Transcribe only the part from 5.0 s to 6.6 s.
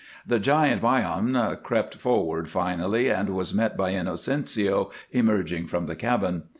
emerging from the cabin.